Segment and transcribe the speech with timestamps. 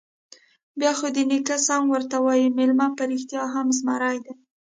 [0.79, 4.33] _بيا خو دې نيکه سم ورته وايي، مېلمه په رښتيا هم زمری دی.